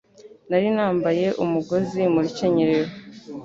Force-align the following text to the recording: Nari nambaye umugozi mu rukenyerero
Nari 0.49 0.69
nambaye 0.77 1.25
umugozi 1.43 2.01
mu 2.13 2.19
rukenyerero 2.25 2.91